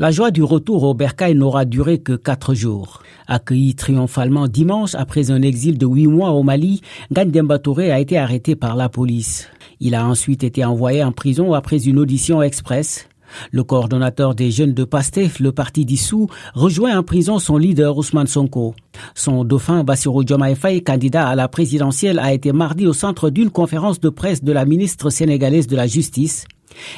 [0.00, 3.02] La joie du retour au Bercail n'aura duré que quatre jours.
[3.26, 6.80] Accueilli triomphalement dimanche après un exil de huit mois au Mali,
[7.12, 9.46] Gandemba Touré a été arrêté par la police.
[9.78, 13.10] Il a ensuite été envoyé en prison après une audition express.
[13.52, 18.26] Le coordonnateur des jeunes de PASTEF, le parti dissous, rejoint en prison son leader Ousmane
[18.26, 18.74] Sonko.
[19.14, 24.00] Son dauphin Bassirou Diomaye candidat à la présidentielle, a été mardi au centre d'une conférence
[24.00, 26.46] de presse de la ministre sénégalaise de la Justice.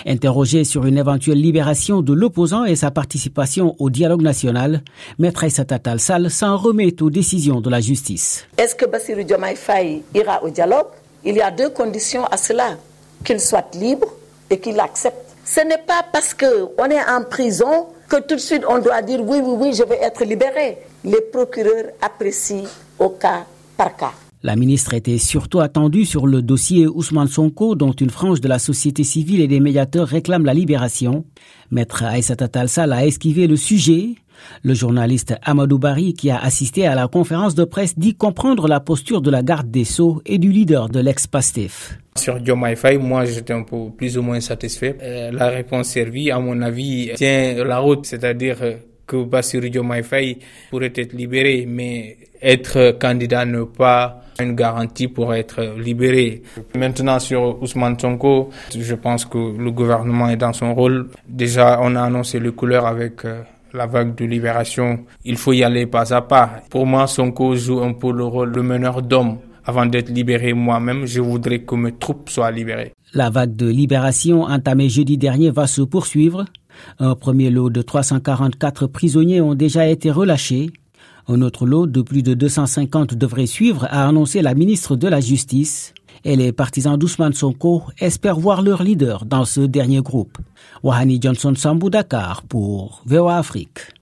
[0.06, 4.82] Interrogé sur une éventuelle libération de l'opposant et sa participation au dialogue national,
[5.18, 8.46] Maître Aïssata Sall s'en remet aux décisions de la justice.
[8.58, 10.88] Est-ce que Bassirou Diomaye Faye ira au dialogue?
[11.24, 12.76] Il y a deux conditions à cela.
[13.24, 14.08] Qu'il soit libre
[14.50, 18.64] et qu'il accepte ce n'est pas parce qu'on est en prison que tout de suite
[18.68, 20.78] on doit dire oui, oui, oui, je vais être libéré.
[21.04, 22.64] Les procureurs apprécient
[22.98, 23.44] au cas
[23.76, 24.12] par cas.
[24.44, 28.58] La ministre était surtout attendue sur le dossier Ousmane Sonko, dont une frange de la
[28.58, 31.24] société civile et des médiateurs réclament la libération.
[31.70, 34.16] Maître Aïssata Talsal a esquivé le sujet.
[34.64, 38.80] Le journaliste Amadou Bari, qui a assisté à la conférence de presse, dit comprendre la
[38.80, 41.98] posture de la garde des Sceaux et du leader de l'ex-PASTEF.
[42.16, 44.98] Sur Diomaye Faye, moi j'étais un peu plus ou moins satisfait.
[45.00, 48.56] Euh, la réponse servie, à mon avis, tient la route, c'est-à-dire
[49.12, 50.38] que Bassirou Diomaye Faye
[50.70, 56.42] pourrait être libéré, mais être candidat ne pas une garantie pour être libéré.
[56.74, 61.08] Maintenant sur Ousmane Sonko, je pense que le gouvernement est dans son rôle.
[61.28, 63.42] Déjà, on a annoncé les couleurs avec euh,
[63.74, 65.00] la vague de libération.
[65.26, 66.62] Il faut y aller pas à pas.
[66.70, 69.38] Pour moi, Sonko joue un peu le rôle de meneur d'homme.
[69.64, 72.92] Avant d'être libéré moi-même, je voudrais que mes troupes soient libérées.
[73.14, 76.46] La vague de libération entamée jeudi dernier va se poursuivre.
[76.98, 80.70] Un premier lot de 344 prisonniers ont déjà été relâchés.
[81.28, 85.20] Un autre lot de plus de 250 devrait suivre, a annoncé la ministre de la
[85.20, 85.94] Justice.
[86.24, 90.38] Et les partisans d'Ousmane Sonko espèrent voir leur leader dans ce dernier groupe.
[90.82, 93.78] Wahani Johnson Sambou Dakar pour VOA Afrique.